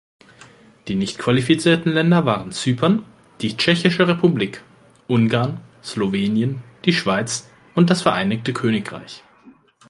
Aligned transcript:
Die 0.87 0.95
nicht 0.95 1.19
qualifizierten 1.19 1.91
Länder 1.93 2.25
waren 2.25 2.51
Zypern, 2.51 3.05
die 3.41 3.55
Tschechische 3.55 4.07
Republik, 4.07 4.63
Ungarn, 5.07 5.59
Slowenien, 5.83 6.63
die 6.85 6.93
Schweiz 6.93 7.47
und 7.75 7.91
das 7.91 8.01
Vereinigte 8.01 8.51
Königreich. 8.51 9.23